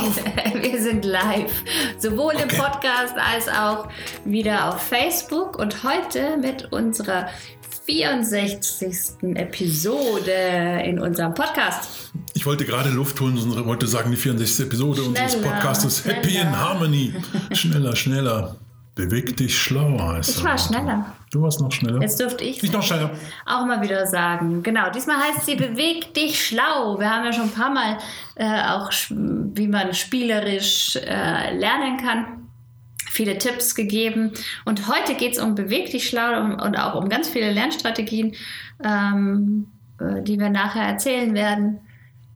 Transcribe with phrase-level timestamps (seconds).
[0.00, 0.24] drauf.
[0.62, 1.64] Wir sind live.
[1.98, 2.42] Sowohl okay.
[2.42, 3.88] im Podcast als auch
[4.24, 7.28] wieder auf Facebook und heute mit unserer
[7.86, 9.34] 64.
[9.34, 12.12] Episode in unserem Podcast.
[12.34, 14.66] Ich wollte gerade Luft holen und wollte sagen, die 64.
[14.66, 17.14] Episode schneller, unseres Podcasts Happy in Harmony.
[17.52, 18.56] Schneller, schneller.
[19.00, 21.06] Beweg dich schlauer heißt Ich war schneller.
[21.30, 22.02] Du warst noch schneller.
[22.02, 23.10] Jetzt dürfte ich ich noch schneller.
[23.46, 24.62] auch mal wieder sagen.
[24.62, 26.98] Genau, diesmal heißt sie Beweg dich schlau.
[26.98, 27.96] Wir haben ja schon ein paar Mal
[28.34, 32.48] äh, auch, wie man spielerisch äh, lernen kann,
[33.08, 34.32] viele Tipps gegeben.
[34.66, 38.34] Und heute geht es um Beweg dich schlau und auch um ganz viele Lernstrategien,
[38.84, 39.66] ähm,
[39.98, 41.80] äh, die wir nachher erzählen werden.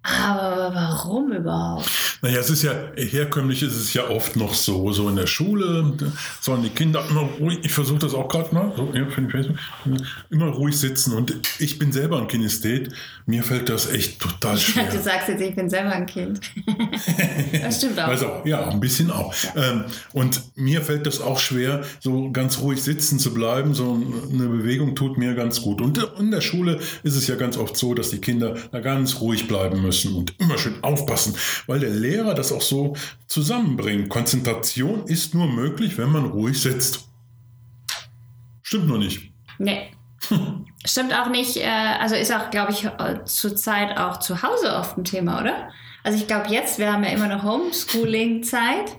[0.04, 1.90] Aber warum überhaupt?
[2.20, 5.94] Naja, es ist ja, herkömmlich ist es ja oft noch so, so in der Schule
[6.42, 8.92] sollen die Kinder immer ruhig, ich versuche das auch gerade mal, so,
[10.28, 12.92] immer ruhig sitzen und ich bin selber ein Kinesthet,
[13.24, 14.90] mir fällt das echt total schwer.
[14.90, 16.40] Du sagst jetzt, ich bin selber ein Kind.
[17.62, 18.08] das stimmt auch.
[18.08, 19.34] Also, ja, ein bisschen auch.
[19.54, 19.70] Ja.
[19.70, 23.98] Ähm, und mir fällt das auch schwer, so ganz ruhig sitzen zu bleiben, so
[24.30, 25.80] eine Bewegung tut mir ganz gut.
[25.80, 29.20] Und in der Schule ist es ja ganz oft so, dass die Kinder da ganz
[29.20, 34.08] ruhig bleiben müssen müssen und immer schön aufpassen, weil der Lehrer das auch so zusammenbringt.
[34.08, 37.08] Konzentration ist nur möglich, wenn man ruhig sitzt.
[38.62, 39.30] Stimmt nur nicht.
[39.58, 39.90] Nee.
[40.84, 41.56] Stimmt auch nicht.
[41.56, 41.68] Äh,
[42.00, 45.70] also ist auch, glaube ich, äh, zurzeit auch zu Hause oft ein Thema, oder?
[46.02, 48.96] Also ich glaube jetzt, wir haben ja immer noch Homeschooling-Zeit.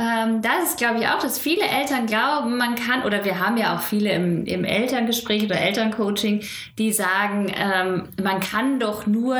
[0.00, 3.58] Ähm, da ist glaube ich, auch, dass viele Eltern glauben, man kann, oder wir haben
[3.58, 6.42] ja auch viele im, im Elterngespräch oder Elterncoaching,
[6.78, 9.38] die sagen, ähm, man kann doch nur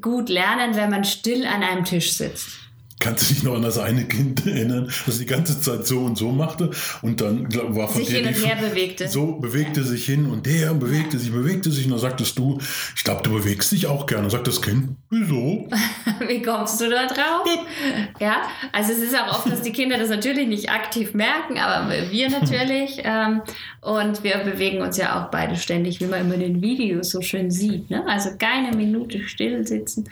[0.00, 2.67] gut lernen, wenn man still an einem Tisch sitzt.
[3.00, 6.18] Kannst du dich noch an das eine Kind erinnern, das die ganze Zeit so und
[6.18, 6.70] so machte
[7.02, 9.08] und dann glaub, war von sich dir hin und her bewegte.
[9.08, 9.86] So bewegte ja.
[9.86, 11.22] sich hin und der bewegte ja.
[11.22, 12.58] sich, bewegte sich und dann sagtest du,
[12.96, 14.24] ich glaube, du bewegst dich auch gerne.
[14.24, 15.68] Und sagt das Kind, wieso?
[16.26, 17.46] Wie kommst du da drauf?
[18.20, 18.42] ja,
[18.72, 22.30] also es ist auch oft, dass die Kinder das natürlich nicht aktiv merken, aber wir
[22.40, 23.00] natürlich.
[23.04, 23.42] ähm,
[23.80, 27.22] und wir bewegen uns ja auch beide ständig, wie man immer in den Videos so
[27.22, 27.88] schön sieht.
[27.90, 28.04] Ne?
[28.06, 30.10] Also keine Minute still sitzen.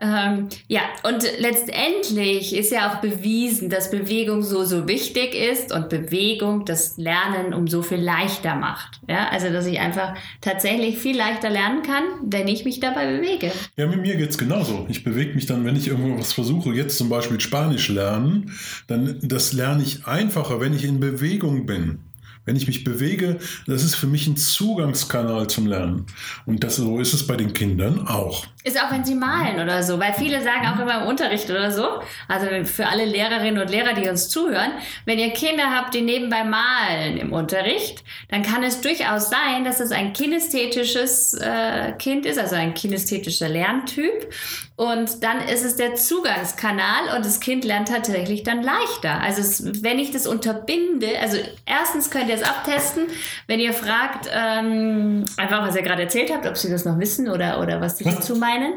[0.00, 5.72] Ähm, ja, und letztendlich natürlich ist ja auch bewiesen, dass Bewegung so, so wichtig ist
[5.72, 9.00] und Bewegung das Lernen um so viel leichter macht.
[9.08, 13.52] Ja, also, dass ich einfach tatsächlich viel leichter lernen kann, wenn ich mich dabei bewege.
[13.76, 14.86] Ja, mit mir geht es genauso.
[14.88, 18.52] Ich bewege mich dann, wenn ich irgendwas versuche, jetzt zum Beispiel Spanisch lernen,
[18.88, 22.00] dann das lerne ich einfacher, wenn ich in Bewegung bin.
[22.46, 26.06] Wenn ich mich bewege, das ist für mich ein Zugangskanal zum Lernen.
[26.46, 28.46] Und das, so ist es bei den Kindern auch.
[28.62, 31.70] Ist auch, wenn sie malen oder so, weil viele sagen auch immer im Unterricht oder
[31.70, 31.86] so,
[32.28, 34.72] also für alle Lehrerinnen und Lehrer, die uns zuhören,
[35.04, 39.80] wenn ihr Kinder habt, die nebenbei malen im Unterricht, dann kann es durchaus sein, dass
[39.80, 44.32] es ein kinästhetisches äh, Kind ist, also ein kinästhetischer Lerntyp.
[44.76, 49.20] Und dann ist es der Zugangskanal und das Kind lernt tatsächlich dann leichter.
[49.20, 53.08] Also es, wenn ich das unterbinde, also erstens könnt ihr es abtesten,
[53.46, 57.28] wenn ihr fragt, ähm, einfach was ihr gerade erzählt habt, ob sie das noch wissen
[57.28, 58.74] oder, oder was sie dazu meinen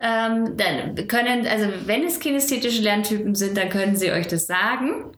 [0.00, 5.12] ähm, dann können, also wenn es kinästhetische Lerntypen sind, dann können sie euch das sagen.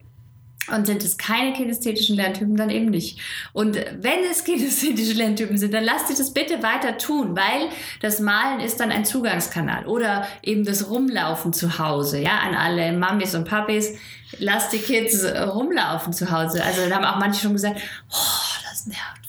[0.71, 3.19] Und sind es keine kinästhetischen Lerntypen, dann eben nicht.
[3.53, 7.69] Und wenn es kinästhetische Lerntypen sind, dann lasst ihr das bitte weiter tun, weil
[8.01, 9.85] das Malen ist dann ein Zugangskanal.
[9.85, 13.93] Oder eben das Rumlaufen zu Hause, ja, an alle Mamis und Papis.
[14.39, 16.63] Lasst die Kids rumlaufen zu Hause.
[16.63, 19.24] Also da haben auch manche schon gesagt, oh, das nervt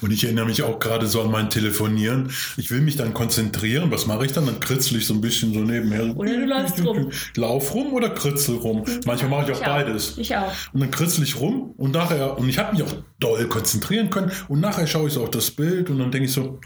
[0.00, 2.30] und ich erinnere mich auch gerade so an mein Telefonieren.
[2.56, 3.90] Ich will mich dann konzentrieren.
[3.90, 4.46] Was mache ich dann?
[4.46, 6.16] Dann kritzel ich so ein bisschen so nebenher.
[6.16, 7.10] Oder du läufst rum.
[7.36, 8.84] Lauf rum oder kritzel rum.
[9.06, 10.14] Manchmal mache ich auch ich beides.
[10.14, 10.18] Auch.
[10.18, 10.52] Ich auch.
[10.72, 14.30] Und dann kritzel ich rum und nachher, und ich habe mich auch doll konzentrieren können.
[14.48, 16.60] Und nachher schaue ich so auf das Bild und dann denke ich so,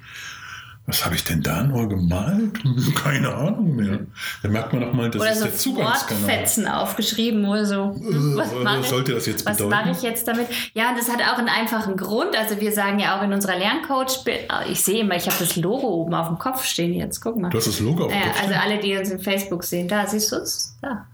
[0.86, 2.60] was habe ich denn da nur gemalt?
[2.96, 4.00] Keine Ahnung mehr.
[4.42, 6.22] Da merkt man doch mal, das oder ist so der Zugangskanal.
[6.22, 7.74] Wortfetzen aufgeschrieben oder so.
[7.74, 9.70] Äh, was, was sollte das jetzt bedeuten?
[9.70, 10.48] Was mache ich jetzt damit?
[10.74, 12.36] Ja, und das hat auch einen einfachen Grund.
[12.36, 14.24] Also wir sagen ja auch in unserer Lerncoach,
[14.68, 17.20] ich sehe immer, ich habe das Logo oben auf dem Kopf stehen jetzt.
[17.20, 17.50] Guck mal.
[17.50, 19.86] Du hast das Logo auf dem ja, Kopf Also alle, die uns in Facebook sehen,
[19.86, 20.76] da siehst du es.
[20.82, 21.06] Da.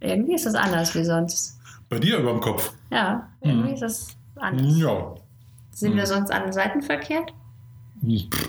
[0.00, 1.58] Irgendwie ist das anders wie sonst.
[1.88, 2.72] Bei dir über dem Kopf?
[2.90, 3.74] Ja, irgendwie hm.
[3.74, 4.76] ist das anders.
[4.76, 5.14] Ja.
[5.72, 5.96] Sind hm.
[5.96, 7.32] wir sonst an den Seiten verkehrt?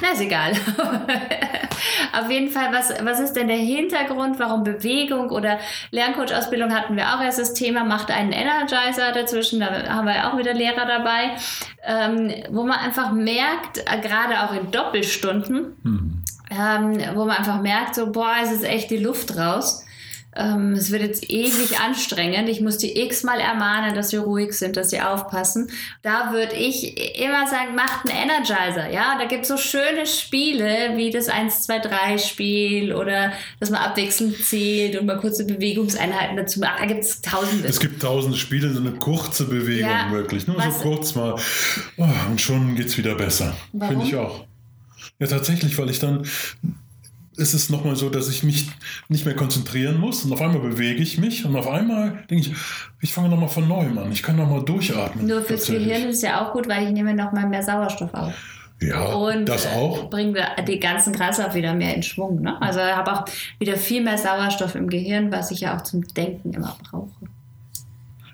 [0.02, 0.52] Na, ist egal.
[2.14, 5.60] Auf jeden Fall, was, was ist denn der Hintergrund, warum Bewegung oder
[5.92, 10.32] Lerncoach-Ausbildung hatten wir auch erst das Thema, macht einen Energizer dazwischen, da haben wir ja
[10.32, 11.32] auch wieder Lehrer dabei,
[11.84, 16.24] ähm, wo man einfach merkt, äh, gerade auch in Doppelstunden, hm.
[16.52, 19.87] ähm, wo man einfach merkt, so, boah, es ist echt die Luft raus
[20.38, 24.78] ähm, es wird jetzt ewig anstrengend, ich muss die x-mal ermahnen, dass sie ruhig sind,
[24.78, 25.69] dass sie aufpassen.
[26.04, 28.89] Da würde ich immer sagen, macht einen Energizer.
[28.92, 33.69] Ja, da gibt es so schöne Spiele wie das 1, 2, 3 Spiel oder dass
[33.69, 36.81] man abwechselnd zählt und mal kurze Bewegungseinheiten dazu macht.
[36.81, 37.68] Da gibt es tausende.
[37.68, 40.48] Es gibt tausende Spiele, so eine kurze Bewegung ja, wirklich.
[40.48, 41.36] Nur so kurz mal.
[41.98, 43.56] Oh, und schon geht es wieder besser.
[43.72, 44.45] Finde ich auch.
[45.19, 46.28] Ja, tatsächlich, weil ich dann
[47.38, 48.68] ist es nochmal so, dass ich mich
[49.10, 52.56] nicht mehr konzentrieren muss und auf einmal bewege ich mich und auf einmal denke ich,
[53.00, 54.12] ich fange nochmal von neuem an.
[54.12, 55.25] Ich kann nochmal durchatmen.
[55.25, 58.34] Nur fürs Gehirn ist es ja auch gut, weil ich nehme nochmal mehr Sauerstoff auf.
[58.80, 60.10] Ja, und das äh, auch.
[60.10, 62.42] bringen wir den ganzen Kreislauf wieder mehr in Schwung.
[62.42, 62.62] Ne?
[62.62, 63.25] Also ich habe auch
[63.60, 67.10] wieder viel mehr Sauerstoff im Gehirn, was ich ja auch zum Denken immer brauche.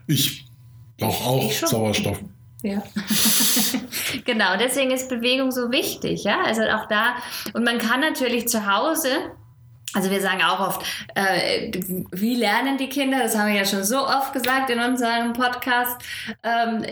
[0.07, 0.45] Ich
[0.97, 2.19] brauche auch ich Sauerstoff.
[2.63, 2.81] Ja.
[4.25, 6.41] genau, deswegen ist Bewegung so wichtig, ja.
[6.43, 7.15] Also auch da,
[7.53, 9.09] und man kann natürlich zu Hause
[9.93, 10.81] also wir sagen auch oft,
[11.13, 11.71] äh,
[12.11, 13.19] wie lernen die Kinder?
[13.19, 16.01] Das haben wir ja schon so oft gesagt in unserem Podcast.
[16.41, 16.83] Ähm,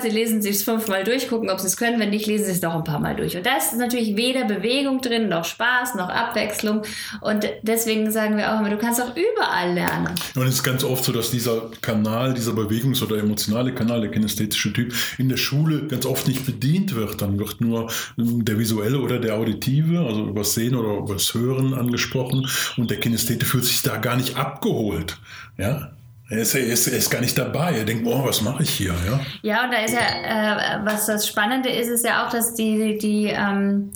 [0.00, 1.98] sie lesen sich fünfmal durch, gucken, ob sie es können.
[1.98, 3.36] Wenn nicht, lesen sie es doch ein paar Mal durch.
[3.36, 6.82] Und da ist natürlich weder Bewegung drin, noch Spaß, noch Abwechslung.
[7.20, 10.14] Und deswegen sagen wir auch immer, du kannst auch überall lernen.
[10.36, 14.10] Und es ist ganz oft so, dass dieser Kanal, dieser Bewegungs- oder emotionale Kanal, der
[14.10, 17.20] kinästhetische Typ, in der Schule ganz oft nicht bedient wird.
[17.20, 22.43] Dann wird nur der visuelle oder der auditive, also übers Sehen oder übers Hören angesprochen
[22.76, 25.18] und der Kinesthete fühlt sich da gar nicht abgeholt.
[25.56, 25.92] Ja,
[26.30, 27.76] er ist, er, ist, er ist, gar nicht dabei.
[27.76, 28.94] Er denkt, oh, was mache ich hier?
[29.06, 32.54] Ja, ja und da ist ja, äh, was das Spannende ist, ist ja auch, dass
[32.54, 33.92] die, die ähm,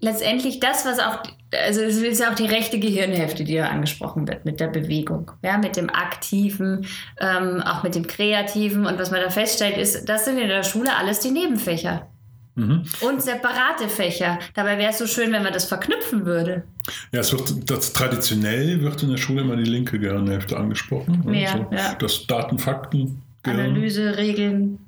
[0.00, 1.22] letztendlich das, was auch,
[1.52, 5.30] also es ist ja auch die rechte Gehirnhälfte, die da angesprochen wird mit der Bewegung,
[5.42, 6.86] ja, mit dem Aktiven,
[7.18, 8.84] ähm, auch mit dem Kreativen.
[8.84, 12.08] Und was man da feststellt, ist, das sind in der Schule alles die Nebenfächer.
[12.54, 12.82] Mhm.
[13.00, 14.38] Und separate Fächer.
[14.54, 16.64] Dabei wäre es so schön, wenn man das verknüpfen würde.
[17.12, 21.22] Ja, es wird das traditionell wird in der Schule immer die linke Gehirnhälfte angesprochen.
[21.24, 21.94] Mehr, also ja.
[21.94, 23.60] Das Daten, Fakten, Gehirn.
[23.60, 24.78] Analyse, Regeln.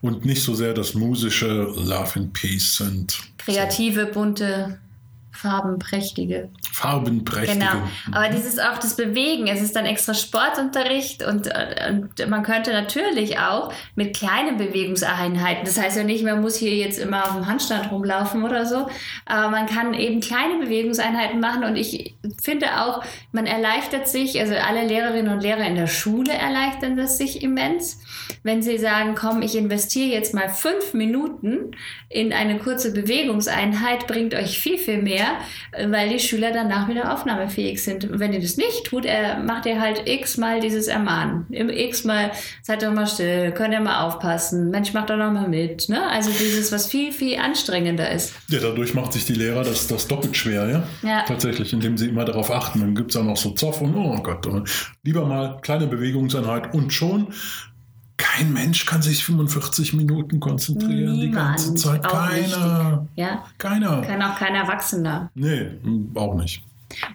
[0.00, 4.78] Und nicht so sehr das musische Love and Peace und kreative, bunte
[5.42, 6.50] farbenprächtige.
[6.72, 7.58] Farbenprächtige.
[7.58, 7.72] Genau.
[8.12, 11.48] Aber dieses auch das Bewegen, es ist dann extra Sportunterricht und,
[11.88, 16.76] und man könnte natürlich auch mit kleinen Bewegungseinheiten, das heißt ja nicht, man muss hier
[16.76, 18.88] jetzt immer auf dem Handstand rumlaufen oder so,
[19.26, 23.02] aber man kann eben kleine Bewegungseinheiten machen und ich finde auch,
[23.32, 28.00] man erleichtert sich, also alle Lehrerinnen und Lehrer in der Schule erleichtern das sich immens,
[28.44, 31.72] wenn sie sagen, komm, ich investiere jetzt mal fünf Minuten
[32.08, 35.31] in eine kurze Bewegungseinheit, bringt euch viel, viel mehr
[35.86, 38.04] weil die Schüler danach wieder aufnahmefähig sind.
[38.04, 41.46] Und wenn ihr das nicht tut, er macht ihr halt x-mal dieses Ermahnen.
[41.50, 42.32] X-mal,
[42.62, 45.88] seid doch mal still, könnt ihr mal aufpassen, Mensch, macht doch noch mal mit.
[45.88, 46.06] Ne?
[46.08, 48.34] Also dieses, was viel, viel anstrengender ist.
[48.48, 51.08] Ja, dadurch macht sich die Lehrer das, das doppelt schwer, ja?
[51.08, 51.22] ja.
[51.22, 52.80] Tatsächlich, indem sie immer darauf achten.
[52.80, 54.46] Dann gibt es auch noch so Zoff und oh Gott,
[55.02, 57.28] lieber mal kleine Bewegungseinheit und schon
[58.16, 61.22] kein Mensch kann sich 45 Minuten konzentrieren Niemand.
[61.22, 62.02] die ganze Zeit.
[62.02, 63.06] Keiner.
[63.16, 63.44] Ja?
[63.58, 64.02] Keiner.
[64.02, 65.30] Kann auch kein Erwachsener.
[65.34, 65.70] Nee,
[66.14, 66.62] auch nicht.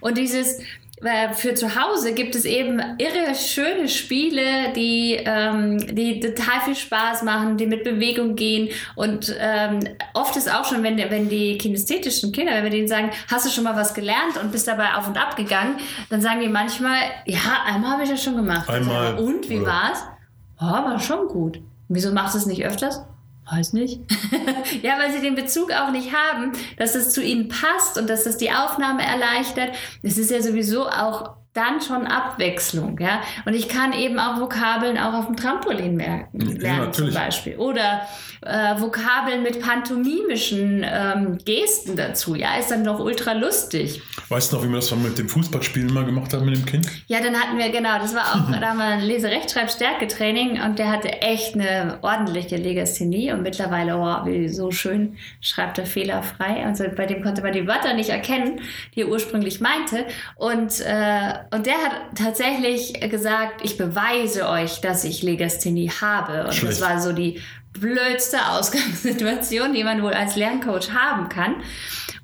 [0.00, 0.58] Und dieses,
[1.02, 6.74] äh, für zu Hause gibt es eben irre schöne Spiele, die, ähm, die total viel
[6.74, 8.70] Spaß machen, die mit Bewegung gehen.
[8.96, 9.80] Und ähm,
[10.14, 13.50] oft ist auch schon, wenn, wenn die kinästhetischen Kinder, wenn wir denen sagen, hast du
[13.50, 15.76] schon mal was gelernt und bist dabei auf und ab gegangen,
[16.10, 18.68] dann sagen die manchmal, ja, einmal habe ich das schon gemacht.
[18.68, 19.18] Einmal.
[19.18, 20.17] Und wie war
[20.60, 20.66] es?
[20.66, 21.60] oh, war schon gut.
[21.88, 23.02] Wieso machst du es nicht öfters?
[23.50, 24.00] Weiß nicht.
[24.82, 28.24] ja, weil sie den Bezug auch nicht haben, dass es zu ihnen passt und dass
[28.24, 29.70] das die Aufnahme erleichtert.
[30.02, 33.22] Es ist ja sowieso auch dann schon Abwechslung, ja.
[33.46, 37.56] Und ich kann eben auch Vokabeln auch auf dem Trampolin merken, lernen ja, zum Beispiel.
[37.56, 38.02] Oder
[38.42, 42.34] äh, Vokabeln mit pantomimischen ähm, Gesten dazu.
[42.34, 44.02] Ja, ist dann doch ultra lustig.
[44.28, 46.86] Weißt du noch, wie wir das mit dem Fußballspielen mal gemacht haben mit dem Kind?
[47.06, 50.90] Ja, dann hatten wir, genau, das war auch, da haben wir ein Leserechtschreibstärke-Training und der
[50.90, 56.64] hatte echt eine ordentliche Legasthenie und mittlerweile, oh, wie so schön schreibt er fehlerfrei.
[56.64, 58.60] Also bei dem konnte man die Wörter nicht erkennen,
[58.94, 60.04] die er ursprünglich meinte.
[60.36, 66.44] Und, äh, und der hat tatsächlich gesagt, ich beweise euch, dass ich Legasthenie habe.
[66.44, 66.80] Und Schlecht.
[66.80, 67.40] das war so die
[67.72, 71.62] blödste Ausgangssituation, die man wohl als Lerncoach haben kann.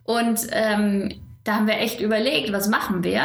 [0.04, 1.12] Und ähm,
[1.44, 3.24] da haben wir echt überlegt, was machen wir?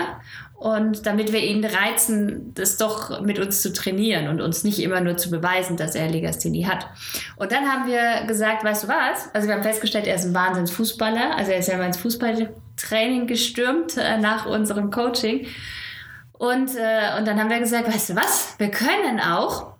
[0.59, 4.99] Und damit wir ihn reizen, das doch mit uns zu trainieren und uns nicht immer
[4.99, 6.85] nur zu beweisen, dass er Legasthenie hat.
[7.37, 9.33] Und dann haben wir gesagt, weißt du was?
[9.33, 11.37] Also wir haben festgestellt, er ist ein Wahnsinnsfußballer.
[11.37, 15.47] Also er ist ja mal ins Fußballtraining gestürmt äh, nach unserem Coaching.
[16.33, 18.55] Und, äh, und dann haben wir gesagt, weißt du was?
[18.57, 19.78] Wir können auch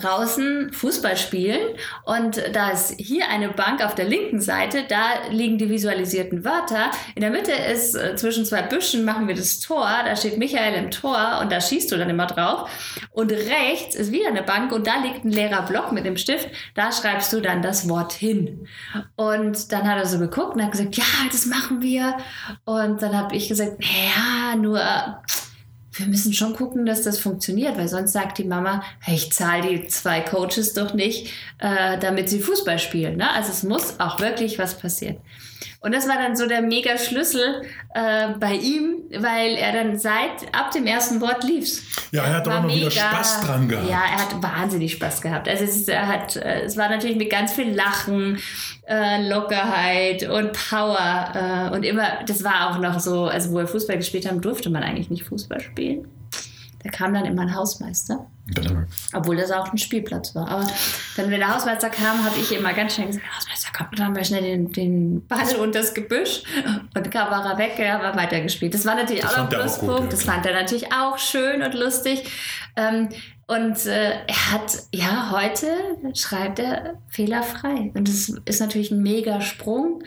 [0.00, 1.60] draußen Fußball spielen
[2.04, 6.90] und da ist hier eine Bank auf der linken Seite, da liegen die visualisierten Wörter.
[7.14, 10.74] In der Mitte ist äh, zwischen zwei Büschen machen wir das Tor, da steht Michael
[10.74, 12.70] im Tor und da schießt du dann immer drauf.
[13.10, 16.48] Und rechts ist wieder eine Bank und da liegt ein leerer Block mit dem Stift,
[16.74, 18.66] da schreibst du dann das Wort hin.
[19.16, 22.16] Und dann hat er so geguckt und hat gesagt, ja, das machen wir.
[22.64, 24.80] Und dann habe ich gesagt, ja, nur
[26.00, 29.68] wir müssen schon gucken, dass das funktioniert, weil sonst sagt die Mama, hey, ich zahle
[29.68, 31.28] die zwei Coaches doch nicht,
[31.58, 33.18] äh, damit sie Fußball spielen.
[33.18, 33.30] Ne?
[33.30, 35.18] Also es muss auch wirklich was passieren.
[35.80, 37.62] Und das war dann so der mega Schlüssel
[37.94, 41.82] äh, bei ihm, weil er dann seit ab dem ersten Wort lief.
[42.12, 43.88] Ja, er hat auch noch mega, wieder Spaß dran gehabt.
[43.88, 45.48] Ja, er hat wahnsinnig Spaß gehabt.
[45.48, 48.38] Also es, er hat, äh, es war natürlich mit ganz viel Lachen,
[48.86, 53.66] äh, Lockerheit und Power äh, und immer, das war auch noch so, also wo wir
[53.66, 56.08] Fußball gespielt haben, durfte man eigentlich nicht Fußball spielen.
[56.82, 58.29] Da kam dann immer ein Hausmeister.
[58.46, 58.82] Genau.
[59.12, 60.48] Obwohl das auch ein Spielplatz war.
[60.48, 60.66] Aber
[61.16, 64.16] dann, wenn der Hausmeister kam, habe ich immer ganz schnell gesagt, Hausmeister, komm, dann haben
[64.16, 66.42] wir schnell den, den Ball und das Gebüsch.
[66.94, 68.74] Und kam er weg, er war weitergespielt.
[68.74, 70.00] Das war natürlich das auch ein Pluspunkt.
[70.00, 72.24] Gut, das fand er natürlich auch schön und lustig.
[72.76, 73.08] Ähm,
[73.46, 75.66] und äh, er hat, ja, heute
[76.14, 77.90] schreibt er fehlerfrei.
[77.94, 80.04] Und das ist natürlich ein mega Sprung.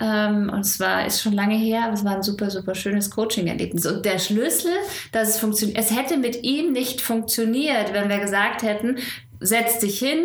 [0.00, 3.84] Ähm, und zwar ist schon lange her, aber es war ein super, super schönes Coaching-Erlebnis.
[3.86, 4.72] Und der Schlüssel,
[5.12, 8.96] dass es funktioniert, es hätte mit ihm nicht funktioniert, wenn wir gesagt hätten,
[9.40, 10.18] setz dich hin,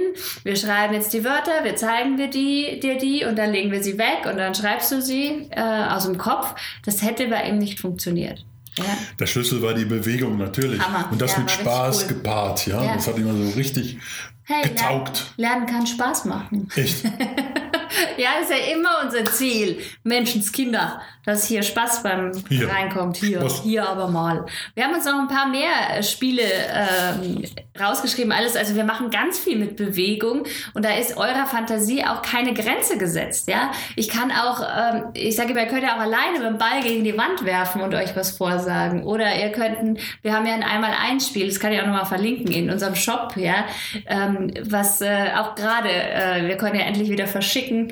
[0.43, 3.81] wir schreiben jetzt die Wörter, wir zeigen dir die, dir die und dann legen wir
[3.81, 6.53] sie weg und dann schreibst du sie äh, aus dem Kopf.
[6.83, 8.45] Das hätte bei ihm nicht funktioniert.
[8.77, 8.83] Ja.
[9.19, 10.81] Der Schlüssel war die Bewegung natürlich.
[10.81, 11.09] Hammer.
[11.09, 12.07] Und das ja, mit Spaß cool.
[12.09, 12.83] gepaart, ja?
[12.83, 12.95] ja.
[12.95, 13.97] Das hat immer so richtig
[14.43, 15.33] hey, getaugt.
[15.37, 16.69] Lernen, lernen kann Spaß machen.
[16.75, 17.05] Echt?
[18.17, 19.79] ja, ist ja immer unser Ziel.
[20.03, 22.69] Menschenskinder, dass hier Spaß beim hier.
[22.69, 23.17] reinkommt.
[23.17, 23.63] Hier, Was?
[23.63, 24.45] hier aber mal.
[24.75, 27.43] Wir haben uns noch ein paar mehr äh, Spiele ähm,
[27.79, 28.31] rausgeschrieben.
[28.31, 32.53] Alles, also wir machen ganz viel mit Bewegung und da ist eurer Fantasie auch keine
[32.53, 33.47] Grenze gesetzt.
[33.47, 36.81] Ja, ich kann auch, ähm, ich sage, ihr könnt ja auch alleine mit dem Ball
[36.81, 39.03] gegen die Wand werfen und euch was vorsagen.
[39.03, 42.05] Oder ihr könnten, wir haben ja ein einmal ein Spiel, das kann ich auch nochmal
[42.05, 43.65] verlinken in unserem Shop, ja,
[44.07, 47.91] ähm, was äh, auch gerade, äh, wir können ja endlich wieder verschicken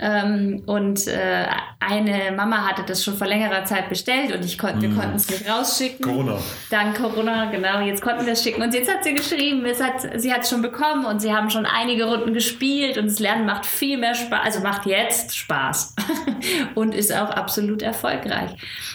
[0.00, 1.46] ähm, und äh,
[1.80, 4.96] eine Mama hatte das schon vor längerer Zeit bestellt und ich kon wir mm.
[4.96, 6.04] konnten es nicht rausschicken.
[6.04, 6.38] Corona.
[6.70, 7.80] Dank Corona, genau.
[7.80, 8.62] Jetzt konnten wir es schicken.
[8.62, 11.50] Und jetzt hat sie geschrieben, es hat, sie hat es schon bekommen und sie haben
[11.50, 15.94] schon einige Runden gespielt und das Lernen macht viel mehr Spaß, also macht jetzt Spaß
[16.74, 18.50] und ist auch absolut erfolgreich.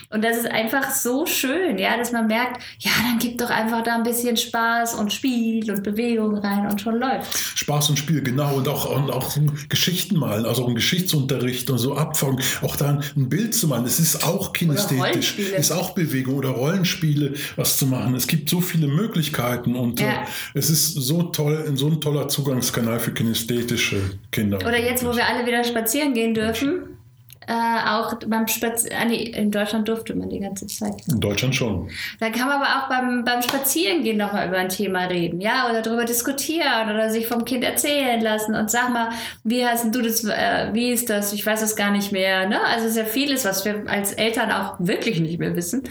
[0.10, 3.83] Und das ist einfach so schön, ja, dass man merkt, ja, dann gibt doch einfach
[3.83, 7.36] da ein bisschen Spaß und Spiel und Bewegung rein und schon läuft.
[7.57, 8.53] Spaß und Spiel, genau.
[8.55, 9.36] Und auch, und auch
[9.69, 13.85] Geschichten malen, also ein Geschichtsunterricht und so abfangen, auch da ein Bild zu machen.
[13.85, 18.13] Es ist auch kinästhetisch, ist auch Bewegung oder Rollenspiele, was zu machen.
[18.15, 20.07] Es gibt so viele Möglichkeiten und ja.
[20.07, 24.57] äh, es ist so toll, so ein toller Zugangskanal für kinästhetische Kinder.
[24.57, 26.92] Oder jetzt, wo wir alle wieder spazieren gehen dürfen
[27.47, 30.93] äh, auch beim Spazieren, ah, nee, in Deutschland durfte man die ganze Zeit.
[31.07, 31.89] In Deutschland schon.
[32.19, 35.81] Da kann man aber auch beim, beim Spazierengehen nochmal über ein Thema reden, ja, oder
[35.81, 39.09] darüber diskutieren oder sich vom Kind erzählen lassen und sag mal,
[39.43, 42.59] wie hast du das, äh, wie ist das, ich weiß es gar nicht mehr, ne?
[42.62, 45.83] Also sehr vieles, was wir als Eltern auch wirklich nicht mehr wissen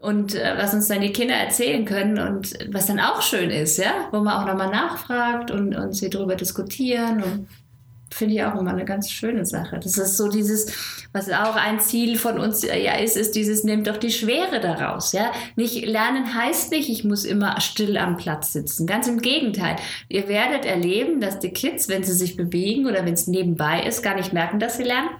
[0.00, 3.78] und äh, was uns dann die Kinder erzählen können und was dann auch schön ist,
[3.78, 7.48] ja, wo man auch nochmal nachfragt und, und sie darüber diskutieren und
[8.16, 9.78] finde ich auch immer eine ganz schöne Sache.
[9.78, 10.72] Das ist so dieses,
[11.12, 15.12] was auch ein Ziel von uns ja ist, ist dieses, nehmt doch die Schwere daraus.
[15.12, 15.32] Ja?
[15.54, 18.86] Nicht lernen heißt nicht, ich muss immer still am Platz sitzen.
[18.86, 19.76] Ganz im Gegenteil.
[20.08, 24.02] Ihr werdet erleben, dass die Kids, wenn sie sich bewegen oder wenn es nebenbei ist,
[24.02, 25.10] gar nicht merken, dass sie lernen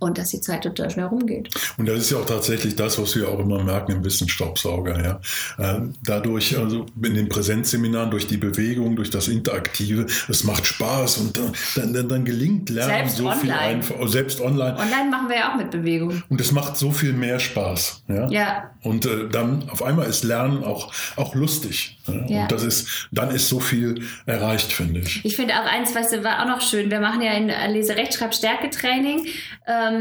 [0.00, 1.48] und dass die Zeit total schnell rumgeht.
[1.78, 5.02] Und das ist ja auch tatsächlich das, was wir auch immer merken im Wissensstaubsauger.
[5.04, 5.20] Ja.
[5.58, 11.18] Ähm, dadurch, also in den Präsenzseminaren, durch die Bewegung, durch das Interaktive, es macht Spaß
[11.18, 13.40] und dann, dann, dann gelingt Lernen selbst so online.
[13.40, 14.08] viel einfach.
[14.08, 14.78] Selbst online.
[14.78, 16.22] Online machen wir ja auch mit Bewegung.
[16.28, 18.04] Und es macht so viel mehr Spaß.
[18.08, 18.28] Ja.
[18.28, 18.70] ja.
[18.82, 21.98] Und äh, dann auf einmal ist Lernen auch, auch lustig.
[22.06, 22.26] Ja.
[22.26, 22.42] ja.
[22.42, 25.24] Und das ist, dann ist so viel erreicht, finde ich.
[25.24, 26.90] Ich finde auch eins, weißt du, war auch noch schön.
[26.90, 29.26] Wir machen ja ein Lese-Rechtschreib-Stärke-Training.
[29.66, 29.93] Ähm,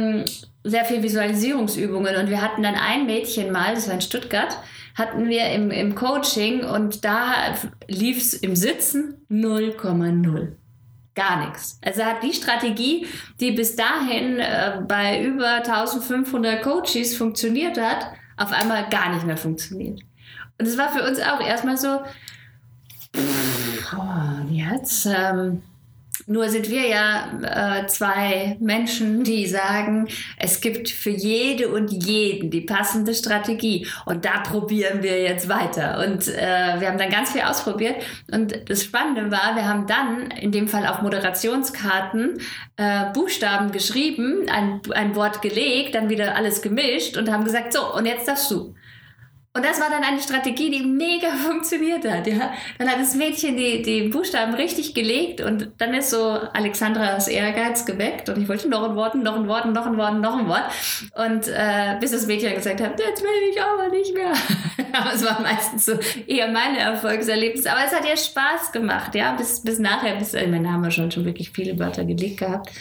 [0.63, 4.57] sehr viel Visualisierungsübungen und wir hatten dann ein Mädchen mal, das war in Stuttgart,
[4.95, 7.55] hatten wir im, im Coaching und da
[7.87, 10.53] lief es im Sitzen 0,0
[11.15, 11.79] gar nichts.
[11.83, 13.07] Also hat die Strategie,
[13.39, 18.07] die bis dahin äh, bei über 1500 Coaches funktioniert hat,
[18.37, 20.01] auf einmal gar nicht mehr funktioniert.
[20.59, 21.99] Und es war für uns auch erstmal so,
[23.15, 25.61] pff, oh, jetzt, ähm,
[26.25, 32.49] Nur sind wir ja äh, zwei Menschen, die sagen, es gibt für jede und jeden
[32.49, 33.87] die passende Strategie.
[34.05, 36.03] Und da probieren wir jetzt weiter.
[36.05, 37.95] Und äh, wir haben dann ganz viel ausprobiert.
[38.31, 42.39] Und das Spannende war, wir haben dann in dem Fall auf Moderationskarten
[42.77, 47.93] äh, Buchstaben geschrieben, ein, ein Wort gelegt, dann wieder alles gemischt und haben gesagt, so,
[47.93, 48.73] und jetzt darfst du.
[49.55, 52.25] Und das war dann eine Strategie, die mega funktioniert hat.
[52.25, 52.51] Ja?
[52.79, 57.85] Dann hat das Mädchen die, die Buchstaben richtig gelegt und dann ist so Alexandras Ehrgeiz
[57.85, 60.47] geweckt und ich wollte noch ein Wort, noch ein Wort, noch ein Wort, noch ein
[60.47, 60.63] Wort.
[61.15, 64.33] Und äh, bis das Mädchen gesagt hat, jetzt will ich aber nicht mehr.
[64.93, 67.71] aber es war meistens so eher meine Erfolgserlebnisse.
[67.71, 71.11] Aber es hat ihr Spaß gemacht, ja, bis, bis nachher, bis, meine, haben wir schon,
[71.11, 72.71] schon wirklich viele Wörter gelegt gehabt.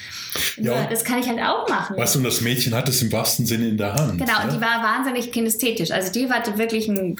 [0.56, 1.96] Ja, das kann ich halt auch machen.
[1.96, 4.18] Weißt du, und das Mädchen hat es im wahrsten Sinne in der Hand.
[4.18, 4.44] Genau, ja?
[4.44, 5.90] und die war wahnsinnig kinästhetisch.
[5.90, 7.16] Also die hatte wirklich ein,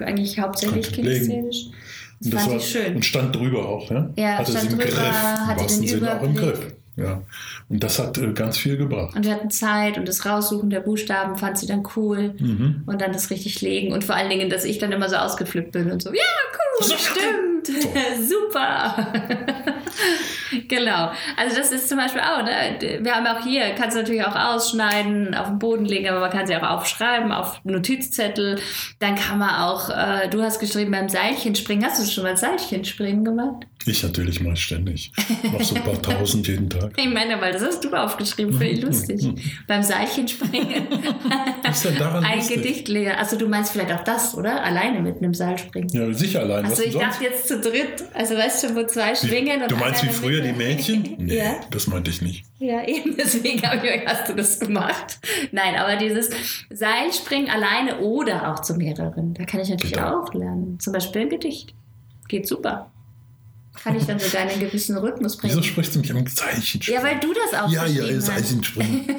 [0.00, 1.66] eigentlich hauptsächlich kinästhetisch.
[2.20, 2.96] Das, das fand war, ich schön.
[2.96, 4.10] Und stand drüber auch, ja?
[4.16, 6.60] Ja, hatte stand im drüber, Griff, hatte im den Sinne auch im Griff.
[6.96, 7.22] Ja.
[7.68, 9.14] Und das hat äh, ganz viel gebracht.
[9.14, 12.34] Und wir hatten Zeit und das Raussuchen der Buchstaben fand sie dann cool.
[12.38, 12.84] Mhm.
[12.86, 13.92] Und dann das richtig legen.
[13.92, 16.22] Und vor allen Dingen, dass ich dann immer so ausgeflippt bin und so, ja,
[16.80, 17.88] cool, stimmt, so.
[18.48, 19.12] super.
[20.68, 21.10] genau.
[21.36, 23.00] Also das ist zum Beispiel auch, ne?
[23.00, 26.30] wir haben auch hier, kannst du natürlich auch ausschneiden, auf den Boden legen, aber man
[26.30, 28.60] kann sie auch aufschreiben, auf Notizzettel.
[28.98, 31.84] Dann kann man auch, äh, du hast geschrieben beim Seilchenspringen.
[31.84, 33.66] Hast du schon mal Seilchenspringen gemacht?
[33.88, 35.12] Ich natürlich mal ständig.
[35.44, 36.92] Noch so ein paar tausend jeden Tag.
[36.96, 39.28] Ich meine, weil das hast du aufgeschrieben, finde ich lustig.
[39.68, 40.88] beim Seilchenspringen.
[41.62, 42.56] Was ist denn daran Ein lustig?
[42.56, 43.18] Gedicht leer.
[43.18, 44.64] Also du meinst vielleicht auch das, oder?
[44.64, 45.88] Alleine mit einem Seil springen.
[45.90, 46.64] Ja, sicher allein.
[46.64, 49.76] Also Was ich dachte jetzt zu dritt, also weißt du, wo zwei schwingen und Du
[49.76, 50.58] meinst wie der früher die.
[50.58, 51.14] Mädchen?
[51.18, 51.56] Nee, Ja.
[51.70, 52.44] das meinte ich nicht.
[52.58, 55.18] Ja, eben deswegen habe ich hast du das gemacht.
[55.52, 56.30] Nein, aber dieses
[56.70, 60.22] Seilspringen alleine oder auch zu mehreren, da kann ich natürlich Genau.
[60.22, 60.78] auch lernen.
[60.80, 61.74] Zum Beispiel ein Gedicht.
[62.28, 62.90] Geht super.
[63.82, 65.52] Kann ich dann sogar in einen gewissen Rhythmus bringen.
[65.52, 66.80] Wieso sprichst du mich am Zeichen?
[66.84, 68.20] Ja, weil du das auch Ja, ja.
[68.20, 69.04] Seilchenspringen.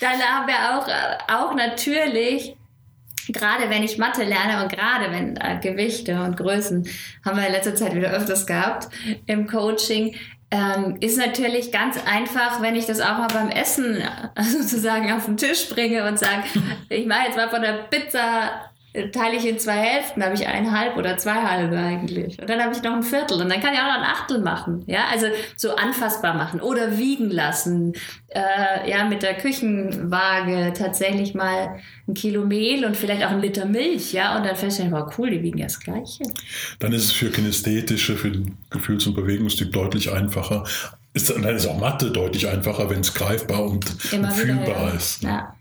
[0.00, 2.56] Dann haben wir auch, äh, auch natürlich,
[3.28, 6.88] gerade wenn ich Mathe lerne und gerade wenn äh, Gewichte und Größen,
[7.24, 8.88] haben wir in letzter Zeit wieder öfters gehabt
[9.26, 10.14] im Coaching,
[10.50, 15.24] ähm, ist natürlich ganz einfach, wenn ich das auch mal beim Essen äh, sozusagen auf
[15.24, 16.42] den Tisch bringe und sage,
[16.88, 18.71] ich mache jetzt mal von der Pizza
[19.12, 22.38] teile ich in zwei Hälften, habe ich eineinhalb oder zwei halbe eigentlich.
[22.38, 24.40] Und dann habe ich noch ein Viertel und dann kann ich auch noch ein Achtel
[24.40, 24.84] machen.
[24.86, 25.26] Ja, also
[25.56, 27.94] so anfassbar machen oder wiegen lassen.
[28.28, 33.64] Äh, ja, mit der Küchenwaage tatsächlich mal ein Kilo Mehl und vielleicht auch ein Liter
[33.64, 34.12] Milch.
[34.12, 36.24] Ja, und dann feststellen, wow, cool, die wiegen ja das Gleiche.
[36.78, 40.64] Dann ist es für Kinästhetische, für den Gefühls- und Bewegungstyp deutlich einfacher.
[41.14, 44.54] Ist, dann ist auch Mathe deutlich einfacher, wenn es greifbar und, Immer und wieder.
[44.54, 44.90] fühlbar ja.
[44.90, 45.22] ist.
[45.22, 45.54] Ja.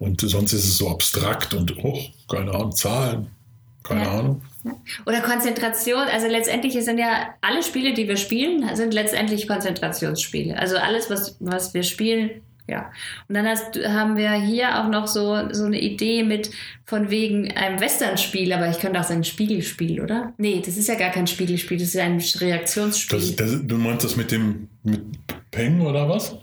[0.00, 3.28] Und sonst ist es so abstrakt und, oh, keine Ahnung, Zahlen,
[3.82, 4.18] keine Ja.
[4.18, 4.42] Ahnung.
[5.06, 10.58] Oder Konzentration, also letztendlich sind ja alle Spiele, die wir spielen, sind letztendlich Konzentrationsspiele.
[10.58, 12.30] Also alles, was, was wir spielen,
[12.66, 12.90] ja.
[13.28, 16.50] Und dann hast, haben wir hier auch noch so, so eine Idee mit
[16.86, 20.32] von wegen einem Western-Spiel, aber ich könnte auch sagen Spiegelspiel, oder?
[20.38, 23.18] Nee, das ist ja gar kein Spiegelspiel, das ist ja ein Reaktionsspiel.
[23.18, 25.02] Das, das, du meinst das mit dem mit
[25.50, 26.36] Peng oder was?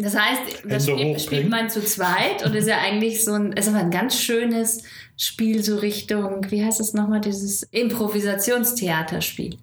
[0.00, 3.68] Das heißt, das Spiel spielt man zu zweit und ist ja eigentlich so ein, ist
[3.68, 4.84] aber ein ganz schönes
[5.16, 9.58] Spiel, so Richtung, wie heißt es nochmal, dieses Improvisationstheaterspiel.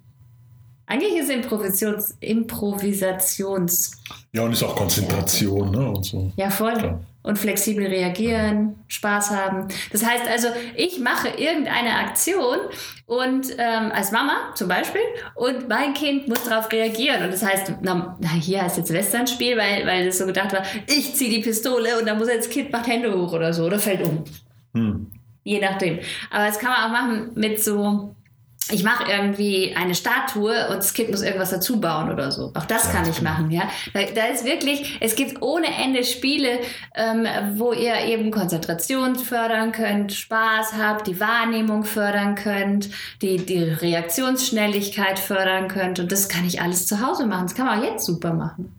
[0.87, 3.91] Eigentlich ist Improvisations, Improvisations,
[4.33, 5.89] Ja, und ist auch Konzentration, ne?
[5.89, 6.31] Und so.
[6.35, 6.73] ja voll.
[6.73, 6.99] Klar.
[7.25, 9.67] Und flexibel reagieren, Spaß haben.
[9.91, 12.59] Das heißt also, ich mache irgendeine Aktion
[13.07, 15.01] und ähm, als Mama zum Beispiel
[15.33, 17.23] und mein Kind muss darauf reagieren.
[17.23, 20.61] Und das heißt, na, na hier heißt jetzt Westernspiel, weil, weil das so gedacht war,
[20.85, 23.65] ich ziehe die Pistole und dann muss jetzt das Kind macht Hände hoch oder so
[23.65, 24.23] oder fällt um.
[24.75, 25.07] Hm.
[25.43, 25.99] Je nachdem.
[26.29, 28.14] Aber das kann man auch machen mit so,
[28.71, 32.51] ich mache irgendwie eine Statue und das Kind muss irgendwas dazu bauen oder so.
[32.55, 33.63] Auch das Ja, kann ich kann machen, ja.
[33.93, 36.59] Da, da ist wirklich, es gibt ohne Ende Spiele,
[36.95, 42.89] ähm, wo ihr eben Konzentration fördern könnt, Spaß habt, die Wahrnehmung fördern könnt,
[43.21, 45.99] die, die Reaktionsschnelligkeit fördern könnt.
[45.99, 47.45] Und das kann ich alles zu Hause machen.
[47.45, 48.73] Das kann man auch jetzt super machen.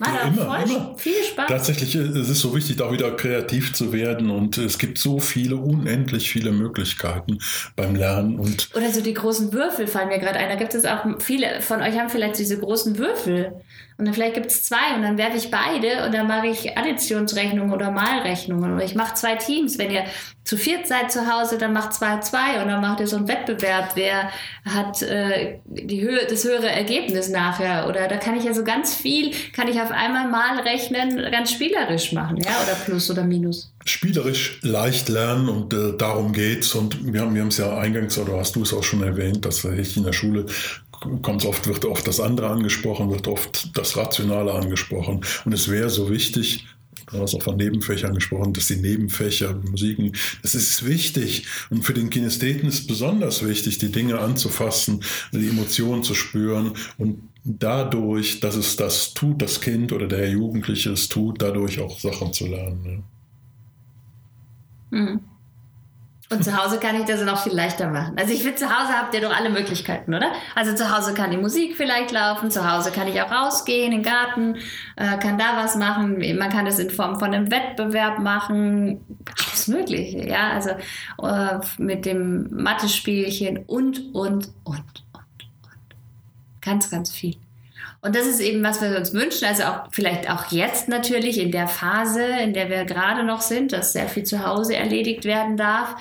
[0.00, 0.94] Macht Ja, immer, voll immer.
[0.96, 1.46] viel Spaß.
[1.48, 5.56] Tatsächlich es ist so wichtig, da wieder kreativ zu werden und es gibt so viele,
[5.56, 7.38] unendlich viele Möglichkeiten
[7.76, 10.48] beim Lernen und Oder so die großen Würfel fallen mir gerade ein.
[10.48, 13.52] Da gibt es auch viele von euch haben vielleicht diese großen Würfel.
[14.00, 16.76] Und dann vielleicht gibt es zwei und dann werfe ich beide und dann mache ich
[16.76, 18.74] Additionsrechnungen oder Malrechnungen.
[18.74, 19.76] Oder ich mache zwei Teams.
[19.76, 20.04] Wenn ihr
[20.42, 23.28] zu viert seid zu Hause, dann macht zwei zwei und dann macht ihr so einen
[23.28, 24.30] Wettbewerb, wer
[24.64, 27.86] hat äh, die Höhe, das höhere Ergebnis nachher.
[27.88, 31.52] Oder da kann ich ja so ganz viel, kann ich auf einmal mal rechnen, ganz
[31.52, 33.70] spielerisch machen, ja, oder Plus oder Minus.
[33.84, 36.74] spielerisch leicht lernen und äh, darum geht's.
[36.74, 39.62] Und wir haben wir es ja eingangs, oder hast du es auch schon erwähnt, dass
[39.64, 40.46] ich in der Schule
[41.00, 45.24] kommt oft, wird oft das andere angesprochen, wird oft das Rationale angesprochen.
[45.44, 46.66] Und es wäre so wichtig,
[47.12, 51.44] Du hast auch von Nebenfächern gesprochen, dass die Nebenfächer, Musiken, das ist wichtig.
[51.68, 57.20] Und für den Kinestheten ist besonders wichtig, die Dinge anzufassen, die Emotionen zu spüren und
[57.42, 62.32] dadurch, dass es das tut, das Kind oder der Jugendliche es tut, dadurch auch Sachen
[62.32, 63.02] zu lernen.
[64.92, 64.98] Ja.
[64.98, 65.20] Mhm.
[66.32, 68.16] Und zu Hause kann ich das noch viel leichter machen.
[68.16, 70.30] Also ich finde, zu Hause habt ihr doch alle Möglichkeiten, oder?
[70.54, 73.98] Also zu Hause kann die Musik vielleicht laufen, zu Hause kann ich auch rausgehen, in
[73.98, 74.54] den Garten,
[74.94, 76.18] äh, kann da was machen.
[76.38, 79.00] Man kann das in Form von einem Wettbewerb machen.
[79.44, 80.50] Alles Mögliche, ja.
[80.50, 80.70] Also
[81.20, 85.96] äh, mit dem Mathe-Spielchen und, und, und, und, und.
[86.60, 87.34] Ganz, ganz viel.
[88.02, 89.44] Und das ist eben, was wir uns wünschen.
[89.46, 93.72] Also auch vielleicht auch jetzt natürlich in der Phase, in der wir gerade noch sind,
[93.72, 95.96] dass sehr viel zu Hause erledigt werden darf.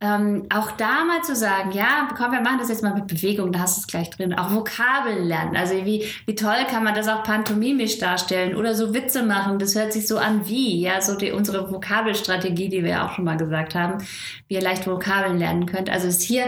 [0.00, 3.52] Ähm, auch da mal zu sagen, ja, komm, wir machen das jetzt mal mit Bewegung,
[3.52, 4.34] da hast du es gleich drin.
[4.34, 5.56] Auch Vokabeln lernen.
[5.56, 9.60] Also wie, wie toll kann man das auch pantomimisch darstellen oder so Witze machen.
[9.60, 13.24] Das hört sich so an wie, ja, so die, unsere Vokabelstrategie, die wir auch schon
[13.24, 14.04] mal gesagt haben,
[14.48, 15.88] wie ihr leicht Vokabeln lernen könnt.
[15.88, 16.46] Also ist hier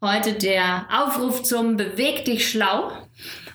[0.00, 2.90] heute der Aufruf zum Beweg dich schlau.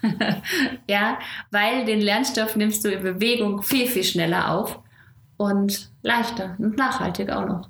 [0.88, 1.20] ja,
[1.52, 4.80] weil den Lernstoff nimmst du in Bewegung viel, viel schneller auf
[5.38, 7.70] und leichter und nachhaltig auch noch.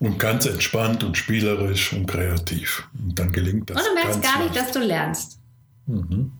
[0.00, 2.88] Und ganz entspannt und spielerisch und kreativ.
[2.98, 3.76] Und dann gelingt das.
[3.76, 5.38] Und du merkst gar nicht, dass du lernst.
[5.86, 6.32] Mhm.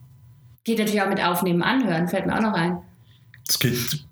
[0.63, 2.79] Geht natürlich auch mit Aufnehmen, Anhören, fällt mir auch noch ein.
[3.47, 4.05] Es geht.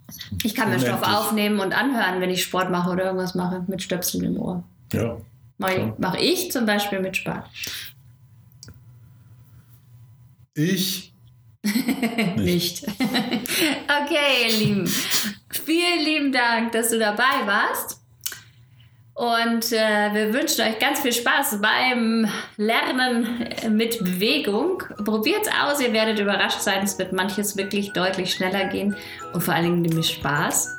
[0.44, 3.82] Ich kann mir Stoff aufnehmen und anhören, wenn ich Sport mache oder irgendwas mache, mit
[3.82, 4.64] Stöpseln im Ohr.
[4.92, 5.18] Ja.
[5.58, 7.44] Mache mach ich zum Beispiel mit Spaß.
[10.56, 11.14] Ich
[12.36, 12.86] nicht.
[12.88, 14.88] okay, ihr Lieben.
[15.50, 18.00] Vielen lieben Dank, dass du dabei warst.
[19.16, 24.82] Und äh, wir wünschen euch ganz viel Spaß beim Lernen mit Bewegung.
[25.06, 26.84] Probiert es aus, ihr werdet überrascht sein.
[26.84, 28.96] Es wird manches wirklich deutlich schneller gehen
[29.34, 30.78] und vor allen Dingen nämlich Spaß.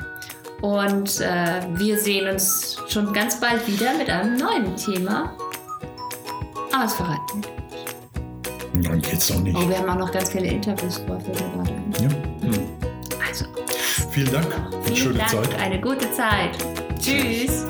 [0.63, 5.37] Und äh, wir sehen uns schon ganz bald wieder mit einem neuen Thema.
[6.73, 7.54] Aber es verraten
[8.83, 8.91] wir.
[8.91, 9.57] Dann geht's doch nicht.
[9.57, 12.09] Oh, wir haben auch noch ganz viele Interviews vor, für gerade Ja.
[12.09, 12.69] Hm.
[13.29, 13.45] Also.
[14.11, 14.47] Vielen Dank.
[14.85, 15.31] Vielen schöne Dank.
[15.31, 15.61] Zeit.
[15.61, 16.57] Eine gute Zeit.
[16.99, 17.67] Tschüss.